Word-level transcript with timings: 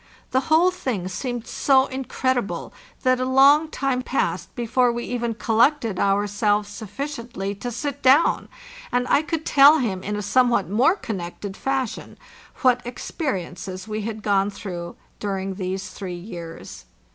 The 0.31 0.39
whole 0.49 0.71
thing 0.71 1.07
seemed 1.07 1.45
so 1.45 1.85
incredible 1.85 2.73
that 3.03 3.19
a 3.19 3.23
long 3.25 3.67
time 3.67 4.01
passed 4.01 4.55
before 4.55 4.91
we 4.91 5.03
even 5.03 5.35
collected 5.35 5.99
our 5.99 6.25
selves 6.25 6.69
sufficiently 6.69 7.53
to 7.61 7.69
sit 7.69 8.01
down, 8.01 8.49
and 8.91 9.07
I 9.09 9.21
could 9.21 9.45
tell 9.45 9.77
him 9.77 10.03
ina 10.03 10.23
somewhat 10.23 10.67
more 10.67 10.95
connected 10.95 11.55
fashion 11.55 12.17
what 12.63 12.83
experiences 12.83 13.87
we 13.87 14.01
had 14.01 14.23
gone 14.23 14.49
through 14.49 14.95
during 15.19 15.53
these 15.53 15.91
three 15.91 16.15
years. 16.17 16.85